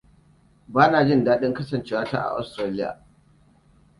[0.73, 2.99] Bana jin daɗin kasancewa ta a Austaralia.